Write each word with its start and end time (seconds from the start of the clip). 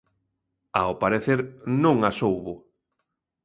Ao 0.81 0.93
parecer 1.03 1.39
non 1.83 1.97
as 2.09 2.17
houbo. 2.25 2.53